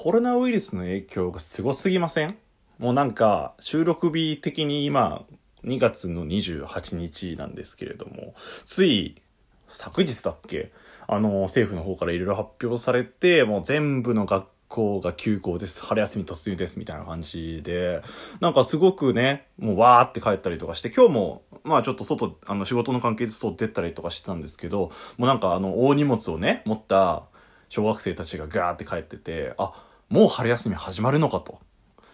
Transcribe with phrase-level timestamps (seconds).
[0.00, 2.36] コロナウイルスの影響がすごすぎません？
[2.78, 5.24] もうなんか収録日的に今
[5.64, 8.32] 2月の28日なんですけれども
[8.64, 9.20] つい
[9.66, 10.70] 昨日だっけ？
[11.08, 15.84] あの政府の方からいろいろ発表されてもう全部の学校が休校です。
[15.84, 18.00] 春休み突入ですみたいな感じで。
[18.38, 27.24] なんかすごくねもうわーって帰ったりとかして今日もまあちょっと外あの仕事の関係で外出たりとかしてたんですけどもうなんかあの大荷物をね持った
[27.68, 29.72] 小学生たちがガーって帰っててあ
[30.08, 31.60] もう春休み始まるのかと。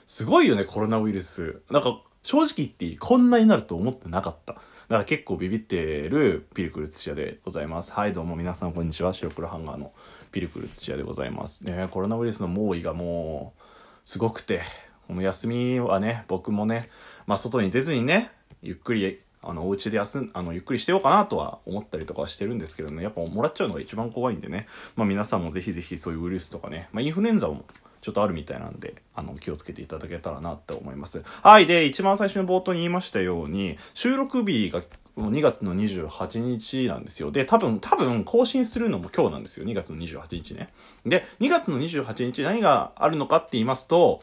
[0.07, 1.63] すごいよねコロナウイルス。
[1.71, 2.99] なんか正直言っていい？
[2.99, 4.55] こんなになると思ってなかった。
[4.55, 7.93] だから結構ビビってるピルクル土屋でございます。
[7.93, 9.15] はいどうも皆さんこんにちは。
[9.15, 9.93] 白黒ハンガーの
[10.33, 11.65] ピルクル土屋でございます。
[11.65, 13.63] ねコロナウイルスの猛威がもう
[14.05, 14.61] すごくて
[15.07, 16.91] この休みはね僕もね
[17.27, 18.31] まあ外に出ずにね
[18.61, 24.67] ゆっくりあのお家で休んあのゆっくりしてようかなとは思ったりとかはしてるんですけどねやっぱもらっちゃうのが一番怖いんでね、
[24.97, 27.65] まあ、皆さんもぜひぜひそういうウイルスとかね、まあ、インフルエンザも
[28.01, 34.83] ちょっとあるみたいなんであの気をつけていただけたらなって思いますはいで一番最初に冒頭に言いましたように収録日が
[35.17, 37.31] 2月の28日なんですよ。
[37.31, 39.67] で、多分、多分更新するのも今日なんですよ。
[39.67, 40.71] 2月の28日ね。
[41.07, 44.21] で、2月の28日何があるのかって言いますと、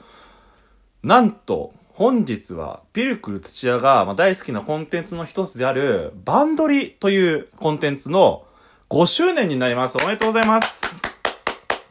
[1.02, 8.48] なんと、本日はピルクル土屋が大好きなコンテンツの一つであるバンドリというコンテンツの
[8.90, 10.00] 5周年になります。
[10.04, 11.00] おめでとうございます。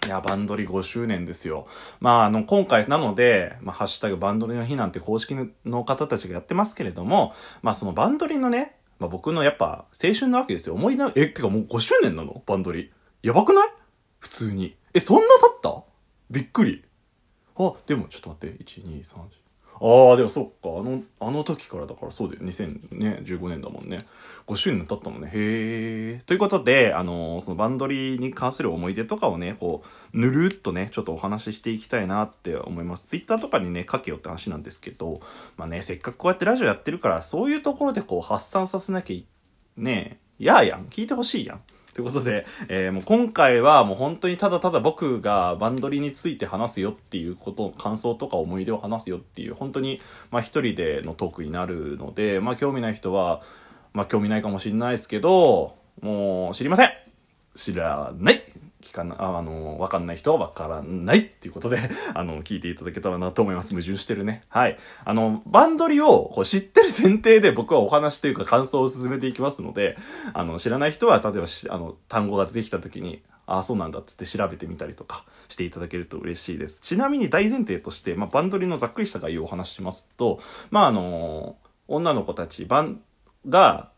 [0.05, 1.69] いや、バンドリ5周年ですよ。
[2.01, 10.75] まあ、あの、今回なので、まあ、ハッシュタグバンドリの日なんて公式の方たちがやってますけれども、まあ、そのバンドリのね、まあ、僕のやっぱ青春なわけですよ。
[10.75, 12.43] 思い出、え、てかもう5周年なの？
[12.47, 12.91] バンドリ。
[13.23, 13.69] やばくない？
[14.19, 14.75] 普通に。
[14.93, 15.85] え、そんな経った？
[16.33, 16.85] びっくり。
[17.57, 18.65] あ、でもちょっと待って。
[18.65, 19.17] 1、2、3、
[19.83, 20.79] ああ、でもそっか。
[20.79, 22.43] あの、あの時からだからそうだよ。
[22.43, 24.05] 2015年だもんね。
[24.47, 25.29] 5周年経ったもんね。
[25.29, 26.23] へえ。
[26.27, 33.05] ということで、あのー、そのバンドリに関する思い出とかをね、こう、ぬるっとね、ちょっとお話ししていきたいなって思います。
[33.05, 35.21] ツイッターとかにね、書けよって話なんですけど、
[35.57, 39.27] まあね、せっかくこうやってラジオやってるから、そういうところでこう発散させなきゃい
[39.79, 40.87] ねえ、やあやん。
[40.87, 41.61] 聞いてほしいやん。
[41.95, 53.43] ということで、えー、もう今回はもう本当にただただ僕がバンドリについて話すよっていうこと、感想とか思い出を話すよっていう、本当に、まあ一人でのトークになるので、まあ興味ない人は、
[53.93, 56.91] まあ興味ないかもしれないですけど、もう知りません。
[57.57, 58.40] 知らない。
[58.83, 61.79] 聞かな、あの、わかんない人はわからないっていうことで、
[62.15, 63.71] あの、聞いていただけたらなと思います。
[63.71, 64.43] 矛盾してるね。
[64.49, 64.79] はい。
[65.05, 69.97] あの、バンドリをこう知ってる前提で僕はお話というか感想を進めていきますので、
[70.33, 76.81] あの、知らない人は、例えばあの、単語が出てきた時に、ああ、そうなんだってって調べてみたりとかしていただけると嬉しいです。
[76.81, 80.41] ちなみに大前提として、まあ、バンドリのざっくりした概要をお話ししますと、
[80.71, 81.57] まあ、あの、
[81.89, 83.01] 女の子たち、バン、
[83.47, 83.91] が、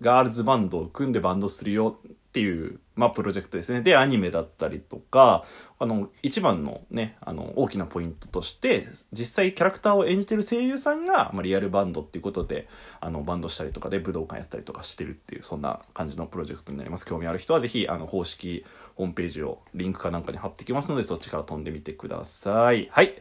[0.00, 1.98] ガールズバンドを組んでバンドするよ
[2.28, 3.80] っていう、まあ、プロジェクトですね。
[3.80, 5.44] で、アニメだったりとか、
[5.78, 12.68] あの、一番のね、あの、大きなポイントとして、実際キャラクターを演じてる声優さんが、まあ、リアルバンドっていうことで、
[13.00, 17.06] あの、バンドしたりとかで武道館やったりとかしてるっていう、そんな感じのプロジェクトになります。
[17.06, 18.64] 興味ある人はぜひ、あの、公式
[18.94, 22.88] ホームページをリンクかなんかに貼ってきますので、そっちから飛んでみてください。
[22.92, 23.14] はい。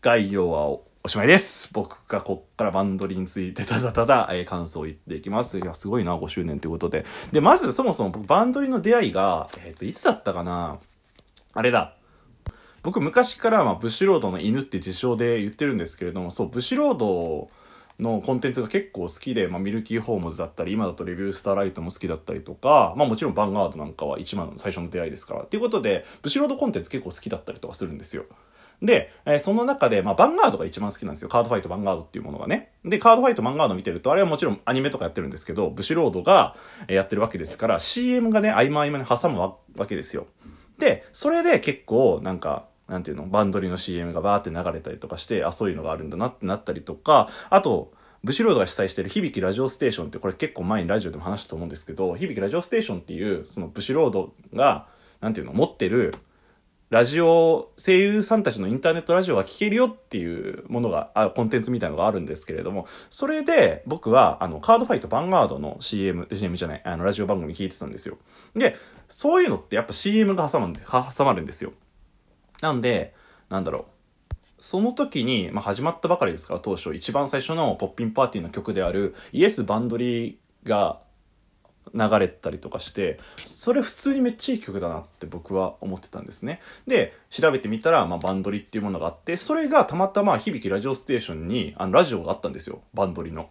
[0.00, 1.68] 概要はおしまいです。
[1.74, 5.58] 僕がこっからバンドリについてただただ、えー、感想を言っていきます。
[5.58, 7.04] いや、すごいな、5周年ということで。
[7.30, 10.78] で、まずそもそも僕バンドリの出会いが、えっ、ー、と、いつだったかな？
[11.52, 11.94] あれだ。
[12.82, 17.50] 僕昔から、まあ、ブシロードの犬って自称で言ってるんですけれども、そう、ブシロード
[18.00, 25.42] のコンテンツが結構好きで、まあ、ミルキーホームズだったり、今だとレビュースターライトも好きだったりとか、まあもちろんヴァンガードなんかは一番最初の出会いですから。
[25.42, 28.24] っていうことで、ブシロードコンテンツ結構好きだったりとかするんですよ。
[28.82, 31.28] で、えー、その中で、まあ、ヴァンガードが一番好きなんですよ。
[31.28, 32.72] カードファイト、ヴァンガードっていうものがね。
[32.84, 36.56] で、カードファイト、ヴァンガード見てると、あれはもちろんアニメとかやってるんですけど、ブシロードが
[36.88, 40.26] やってるわけですから、CM がね、合間合間に挟むわけですよ。
[40.78, 47.92] で、それで結構、なんか、なんていうの、バンドリの CM がバーって流れたりとかして、あ、そういうのがあるんだなってなったりとか、あと、
[48.22, 54.88] ブシロードが主催してる響きラジオステーションって、これ結構前にラジオでも話したと思うんですけど、響きラジオステーションっていう、そのブシロードが、
[55.20, 56.14] なんていうの、持ってる、
[56.94, 68.16] ラジオ、声優さんたちのインターネットラジオが聴けるよっていうものが、あコンテンツみたいのがあるんですけれども、それで僕は、あの、カードファイトヴァンガードの CM、CM じゃない、あの、ラジオ番組聞いてたんですよ。
[68.54, 68.76] で、
[69.08, 71.72] そういうのってやっぱ CM が挟まるんです、挟まるんですよ。
[72.62, 73.12] なんで、
[73.48, 73.86] なんだろ
[74.30, 74.34] う。
[74.60, 81.00] その時に、まあ、始まったばかりですから、当初、一番最初のポッピンパーティーの曲である、イエス・バンドリーが
[81.94, 93.48] 流れたりとかしてそれ普通にめっちゃいい曲だなって僕は思ってたんですねで調べてみたら、まあ、バンドリっていうものがあってそれがたまたま響きラジオステーションにあのラジオがあったんですよバンドリの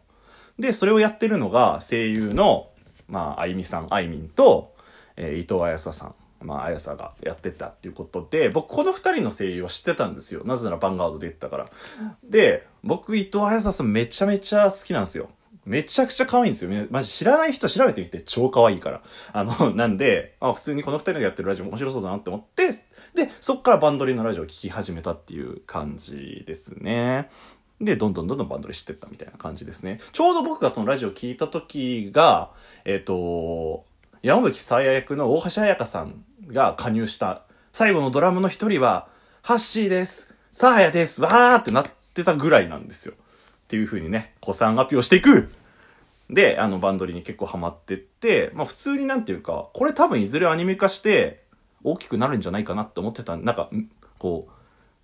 [0.59, 2.69] でそれをやってるのが声優の
[3.07, 4.75] まああいみさんあいみんと、
[5.15, 10.43] えー、伊藤彩沙さんまあ、あやさがやってたっていうことで、僕この二人の声優は知ってたんですよ。
[10.43, 11.69] なぜならバンガードで言ったから。
[12.23, 15.29] で、僕伊藤あやささんめちゃめちゃ好きなんですよ。
[15.65, 16.87] めちゃくちゃ可愛いんですよ。
[16.89, 19.01] マジ知らない人調べてみて超可愛いから。
[19.31, 22.69] あの、 なんで、あ、普通にこの二人がやってるラジオ面白そうだなって思って、
[23.13, 27.29] で、そっからバンドリのラジオを聴き始めたっていう感じですね。
[27.79, 29.99] で、どんどんどんどんバンドリ知ってったみたいな感じですね。
[30.11, 32.51] ちょうど僕がそのラジオを聞いた時が、
[32.85, 33.85] えっ、ー、と、
[34.21, 39.07] 山吹さや役の大橋彩香さんが加入した最後のドラムの一人は、
[39.41, 40.33] ハッシーです。
[40.51, 41.21] サーヤです。
[41.21, 43.15] わーってなってたぐらいなんですよ。
[43.73, 45.51] ていう風にね、子さんアピをしていく
[46.29, 51.43] で、あの、バンドリに結構ハマってって、まあ普通になんていうか、これ多分いずれアニメ化して
[51.83, 53.71] 大きくなるんじゃないかなって思ってたなんか、
[54.19, 54.51] こう、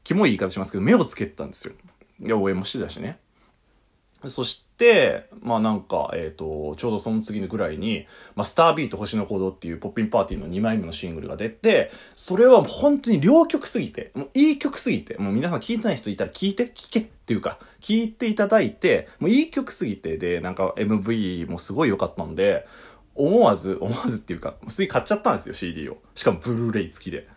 [0.04, 1.74] キモい言い方しますけど、目をつけてたんですよ。
[2.20, 3.18] で、応援もしてたしね。
[4.28, 8.06] そして、まあなんか、えっ、ー、と、ちょうどその次のぐらいに、
[8.36, 22.68] まあ、スタービート星の行動っていうポッピンパーティーの2枚目のシングルが出て、それは本当に両曲すぎて、もういい曲すぎて、もう皆さん聞いてない人いたら聞いて、聞けっていうか、聞いていただいて、もういい曲すぎて、で、なんか MV もすごい良かったんで、
[23.16, 25.98] 思わず、思わずっていうか、次買っちゃったんですよ、CD を。
[26.16, 27.28] しかもブルーレイ付きで。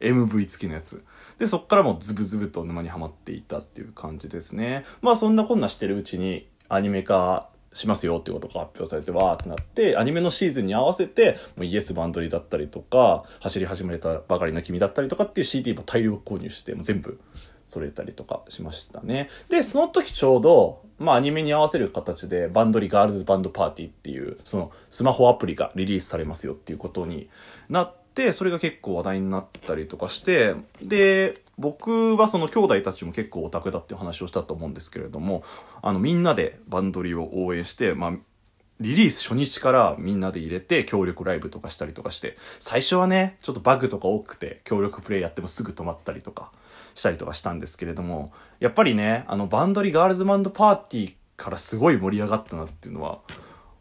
[0.00, 1.04] MV 付きのやつ。
[1.38, 4.84] で、そっからもうズブズブと沼にはまっていたっていう感じですね。
[5.02, 17.20] まあそんなこんなしてるうちにアニメ化しますよっていうことが発表されてわーってなって、アニメのシーズンに合わせて、もうイエスバンドリだったりとか、走り始めたばかりの君だったりとかっていう CD も大量購入して、もう全部
[17.64, 19.28] 揃えたりとかしましたね。
[19.48, 27.30] で、その時ちょうど、まあアニメに合わせる形でバンドリガールズバンドパーティーっていう、そのスマホアプリがリリースされますよっていうことに
[27.68, 27.99] なって、
[28.32, 35.42] それが結構話題になったりとかして、で、僕はその兄弟たちも結構オタクだっていう話をしたと思うんですけれども、
[35.82, 38.12] あのみんなでバンドリを応援して、まあ、
[38.80, 46.50] リリース初日からみんなで入れて協力ライブとかしたりとかして、最初はね、ちょっとバグとか多くて協力プレイやってもすぐ止まったりとか
[46.94, 53.20] したりとかしたんですけれども、やっぱりね、あのバンドリガールズバンドパーティーからすごい盛り上がったなっていうのは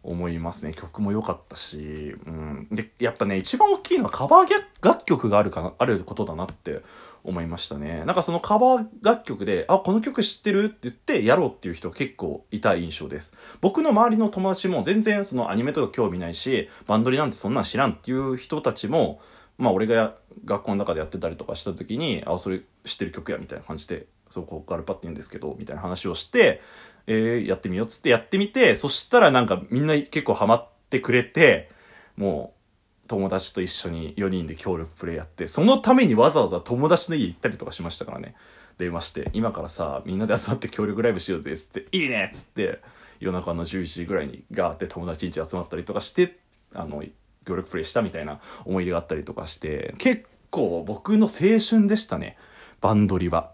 [0.01, 0.73] 思いますね。
[0.73, 2.67] 曲も良かったし、うん。
[2.71, 4.47] で、やっぱね、一番大きいのはカバー
[4.81, 6.81] 楽曲があるかな、あることだなって
[7.23, 8.03] 思いましたね。
[8.05, 13.33] なんかそのカバー楽曲で、あ、この曲知ってるって言ってやろうっていう人結構いた印象です。
[13.59, 19.19] 僕の周りの友達も全然そのアニメとか興味ないし、バンドリなんてそんなん知らんっていう人たちも、
[19.57, 26.61] まあ俺が学校の中でやってたりとかした時に、あ、それ知ってる曲やみたいな感じで、そう、こうガルパって言うんですけど、みたいな話をして、
[27.07, 31.69] えー、やってみようっつってやってみて、そしたらなんかみんな結構ハマってくれて、
[32.15, 38.35] もう友達と一緒に4人で協力プレイやって、そのためにわざわざ友達の家行ったりとかしましたからね。
[38.77, 42.79] 電話して、今からさ、みんなで集まって協力ライブしようぜっつって、いいねっつって、
[43.19, 46.37] 夜中の11時ぐらいにガーって友達ん家集まったりとかして、
[46.73, 47.03] あの、
[47.45, 52.37] 協力プレイしたみたいな思い出があったりとかして、結構僕の青春でしたね。
[52.79, 53.51] バンドリは。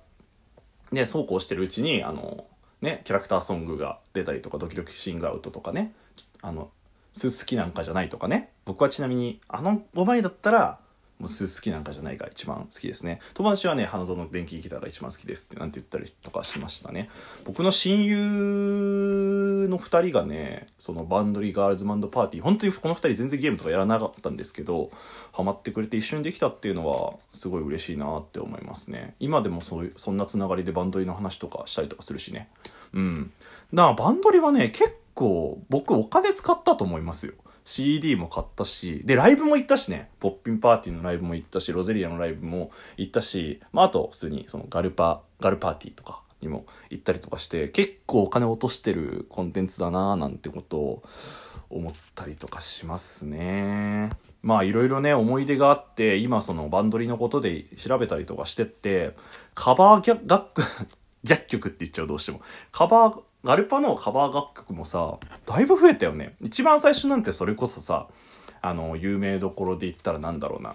[0.92, 2.46] で、そうこうしてるうちに、あの、
[2.82, 5.94] ね、キャラクターソングが出たりとか、ドキドキシングアウトとかね、
[6.42, 6.70] あの、
[7.14, 8.52] スース好きなんかじゃないとかね。
[8.66, 10.80] 僕はちなみに、あの5枚だったら、
[11.20, 13.22] もう好きなんかじゃないが一番好きですね。
[13.34, 17.10] 友達はね、花園電気ギターが一番好きですってなんて言ったりとかしましたね。
[17.46, 24.92] 僕の親友の2人がね、そのバンドリーガールズマンドパーティー、本当にこの2人全然ゲームとかやらなかったんですけど、
[25.32, 29.16] ハマってくれて一緒にできたっていうのはすごい嬉しいなって思いますね。
[29.20, 32.50] 今でもそういう、そんなつながりでバンドリーの話とかしたりとかするしね。
[32.94, 33.32] うん。
[33.74, 35.05] だからバンドリーはね、結構
[35.70, 37.34] 僕お金使ったと思いますよ。
[37.64, 51.04] CD も買ったし、で、ライブも行ったしね、ポッピンパーティーのライブも行ったし、ロゼリアのライブも行ったし、まあ、あと、普通に、その、ガルパ、ガルパーティーとかにも行ったりとかして、結構お金落としてるコンテンツだなーなんてことを
[51.72, 54.10] 思ったりとかしますね。
[54.42, 59.16] まあいろいろね思い出があって今そのバンドリのことで調べたりとかしてって
[59.56, 60.62] カバー楽
[61.26, 62.42] 楽 曲って言っちゃうどうしても
[62.72, 66.36] カバーガルパのカバー楽曲もさ、だいぶ増えたよね。
[66.42, 68.08] 一番最初なんてそれこそさ、
[68.64, 70.74] あの、有名どころで言ったらなんだろうな。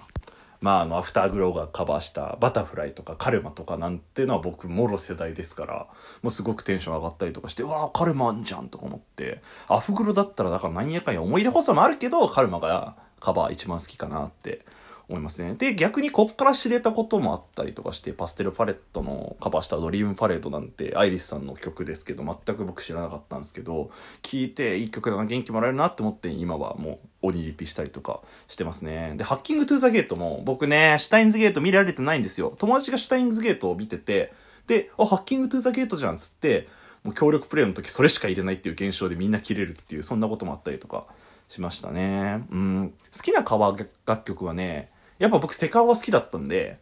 [0.60, 5.86] まあ、あの、アフターグローがカバーしたバタフライとかカルマとかなんてのは僕、もろ世代ですから、
[6.22, 14.64] もうすごくテンション上がったりとかして、わあカルマあんじゃんとか思って、アフグロだったらだからなんやかんや思い出補佐もあるけど、カルマがカバー一番好きかなって
[15.10, 15.54] 思いますね。
[15.54, 23.90] で、逆にこっから知れたこともあったりとかして、パステルパレットのカバーしたドリームパレードなんて、アイリスさんの曲ですけど、全く僕知らなかったんですけど、
[24.22, 29.14] 聴いていい曲だな、元気もらえるなって思って、今はもう鬼リピしたりとかしてますね。
[29.16, 32.54] で、ハッキングトゥザゲートも、僕ね、シュタインズゲート見られてないんですよ。
[32.58, 34.32] 友達がシュタインズゲートを見てて、
[34.68, 36.68] で、あ、ハッキングトゥザゲートじゃんっつって、
[37.02, 41.06] もう協力プレイの時それしか入れないっていう現象でみんな切れるっていう、そんなこともあったりとか
[41.48, 42.44] しましたね。
[42.50, 42.94] うん。
[43.14, 46.80] 好きなカバー楽曲はね、やっぱ僕セカオワ好きだったんで、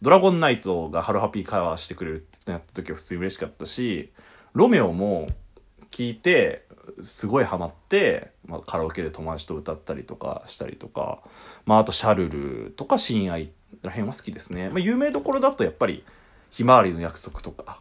[0.00, 4.12] ドラゴンナイトがハロハピーカバーしてくれるってなった時は普通に嬉しかったし、
[4.54, 5.28] ロメオも
[5.90, 6.64] 聞いて、
[7.02, 11.22] すごいハマって、まあ、カラオケで友達と歌ったりとかしたりとか、
[11.66, 13.50] まあ、あとシャルルとか親愛
[13.82, 14.68] らへんは好きですね。
[14.68, 16.04] まあ、有名どころだとやっぱり、
[16.50, 17.80] ひまわりの約束とか、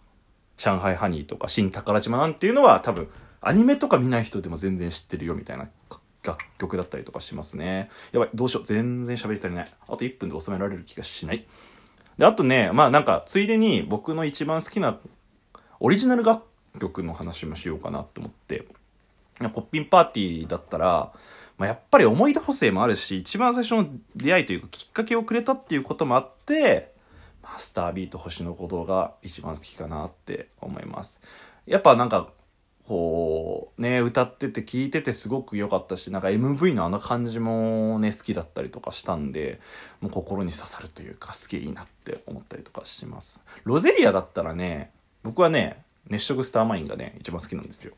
[0.57, 3.07] 上海ハニーとか、新宝島なんていうのは多分、
[3.39, 5.67] アニメとか見ない人でも全然知ってるよみたいな
[6.23, 7.89] 楽曲だったりとかしますね。
[8.11, 8.63] やばい、どうしよう。
[8.65, 9.65] 全然喋り足りない。
[9.87, 11.45] あと1分で収められる気がしない。
[12.17, 14.99] で、あとね、まあなんか、ついでに僕の一番好きな
[15.79, 16.43] オリジナル楽
[16.79, 18.65] 曲の話もしようかなと思って。
[19.49, 21.11] ポッピンパーティーだったら、
[21.57, 26.91] まあ、やっぱり思い出補正もあるし、一番最初の出会いというかきっかけをくれたっていうこともあって、
[27.41, 31.19] マスタービート星の鼓動が一番好きかなって思います。
[31.65, 32.29] やっぱなんか、
[32.87, 39.59] こう、ね、歌ってて聴いててすごく良かったし、なんか MV のあの感じもね、好きだったりとかしたんで、
[40.01, 43.41] もう心に刺さるというか、すげえいいなって思ったりとかします。
[43.63, 44.91] ロゼリアだったらね、
[45.23, 47.93] 僕はね、熱色スターマインがね、一番好きなんですよ。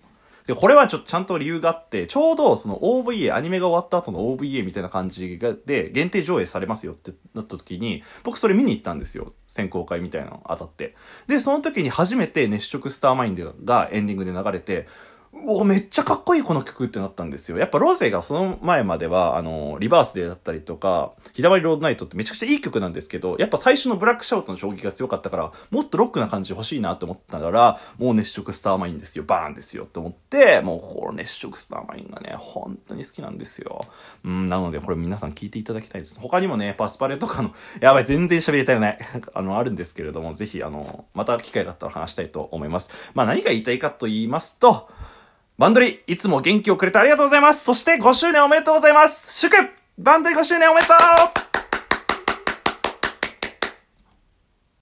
[0.45, 9.33] で、これはちょっとちゃんと理由があって、ちょうどその OVA、アニメが終わった後の OVA みたいな感じがで、限定上映されますよってなった時に、僕それ見に行ったんですよ。
[9.47, 10.95] 選考会みたいなの当たって。
[11.27, 14.87] で、その時に初めて熱色スターマインドがエンディングで流れて、
[15.45, 17.57] おめっちゃかっこいいこの曲ってなったんですよ。
[17.57, 33.81] やっぱローゼがその前までは、あの、リバースデーだったりとか、ひだまりロードナイトってめちゃくちゃいい曲なんですけど、やっぱ最初のブラックシャウトの衝撃が強かったから、もっとロックな感じ欲しいなって思ったから、もう熱色スターマインですよ、バーンですよって思って、もうこの熱色スターマインがね、本当に好きなんですよ。
[34.23, 36.17] うん、なのでこれ皆さん聞いていただきたいです。
[36.19, 38.97] 他にもね、パスパレとかの、やばい、全然喋りたいない。
[39.33, 42.89] あの、あるんですけれども、ぜひ、あの、また機会があったら話したいと思います。
[43.13, 44.89] まあ何が言いたいかと言いますと、
[45.63, 47.63] バンドリ、いつも元気をくれてありがとうございます。
[47.63, 49.39] そして5周年おめでとうございます。
[49.39, 49.55] 祝
[49.97, 51.72] バンドリ5周年おめでとう